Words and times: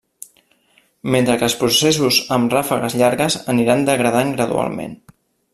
Mentre 1.15 1.35
que 1.41 1.45
els 1.49 1.57
processos 1.59 2.19
amb 2.37 2.57
ràfegues 2.57 2.97
llargues 3.03 3.39
aniran 3.55 3.89
degradant 3.91 4.37
gradualment. 4.39 4.99